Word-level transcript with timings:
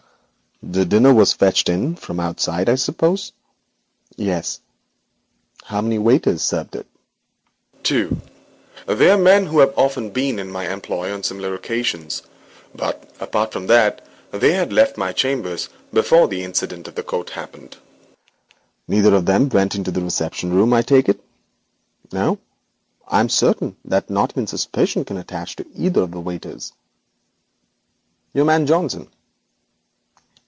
'The 0.63 0.85
dinner 0.85 1.11
was 1.11 1.33
fetched 1.33 1.69
in 1.69 1.95
from 1.95 2.19
outside, 2.19 2.69
I 2.69 2.75
suppose?' 2.75 3.31
'Yes.' 4.15 4.59
'How 5.63 5.81
many 5.81 5.97
waiters 5.97 6.43
served 6.43 6.75
it?' 6.75 6.85
'Two. 7.81 8.21
They 8.85 9.09
are 9.09 9.17
men 9.17 9.47
who 9.47 9.57
have 9.57 9.73
often 9.75 10.11
been 10.11 10.37
in 10.37 10.51
my 10.51 10.71
employ 10.71 11.11
on 11.11 11.23
similar 11.23 11.55
occasions, 11.55 12.21
but, 12.75 13.09
apart 13.19 13.51
from 13.51 13.65
that, 13.67 14.05
they 14.29 14.51
had 14.51 14.71
left 14.71 14.97
my 14.99 15.11
chambers 15.11 15.67
before 15.91 16.27
the 16.27 16.43
incident 16.43 16.87
of 16.87 16.93
the 16.93 17.01
coat 17.03 17.31
happened.' 17.31 17.77
'Neither 18.87 19.15
of 19.15 19.25
them 19.25 19.49
went 19.49 19.73
into 19.73 19.89
the 19.89 20.01
reception 20.03 20.53
room, 20.53 20.73
I 20.73 20.83
take 20.83 21.09
it?' 21.09 21.23
'No. 22.13 22.37
I 23.07 23.19
am 23.19 23.29
certain 23.29 23.77
that 23.83 24.11
not 24.11 24.33
even 24.33 24.45
suspicion 24.45 25.05
can 25.05 25.17
attach 25.17 25.55
to 25.55 25.65
either 25.73 26.01
of 26.03 26.11
the 26.11 26.21
waiters.' 26.21 26.71
'Your 28.31 28.45
man 28.45 28.67
Johnson 28.67 29.07